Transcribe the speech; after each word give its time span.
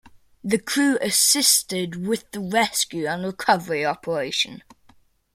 The 0.43 0.57
crew 0.57 0.97
assisted 0.99 2.07
with 2.07 2.31
the 2.31 2.39
rescue 2.39 3.05
and 3.05 3.23
recovery 3.23 3.85
operation. 3.85 4.63